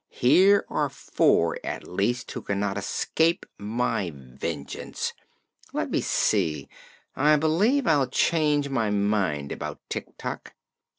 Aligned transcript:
Here 0.09 0.65
are 0.67 0.89
four, 0.89 1.59
at 1.63 1.87
least, 1.87 2.31
who 2.31 2.41
cannot 2.41 2.75
escape 2.75 3.45
my 3.59 4.11
vengeance. 4.11 5.13
Let 5.73 5.91
me 5.91 6.01
see; 6.01 6.67
I 7.15 7.35
believe 7.37 7.85
I'll 7.85 8.07
change 8.07 8.67
my 8.67 8.89
mind 8.89 9.51
about 9.51 9.79
Tik 9.89 10.17
Tok. 10.17 10.55